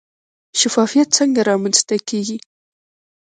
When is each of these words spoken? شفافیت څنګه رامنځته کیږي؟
شفافیت 0.59 1.07
څنګه 1.17 1.41
رامنځته 1.49 1.95
کیږي؟ 2.09 2.37